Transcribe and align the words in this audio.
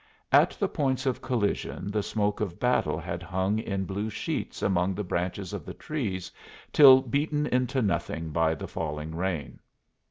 At 0.31 0.57
the 0.59 0.67
points 0.67 1.05
of 1.05 1.21
collision 1.21 1.91
the 1.91 2.01
smoke 2.01 2.41
of 2.41 2.59
battle 2.59 2.97
had 2.97 3.21
hung 3.21 3.59
in 3.59 3.85
blue 3.85 4.09
sheets 4.09 4.63
among 4.63 4.95
the 4.95 5.03
branches 5.03 5.53
of 5.53 5.63
the 5.63 5.75
trees 5.75 6.31
till 6.73 7.03
beaten 7.03 7.45
into 7.45 7.83
nothing 7.83 8.31
by 8.31 8.55
the 8.55 8.67
falling 8.67 9.13
rain. 9.13 9.59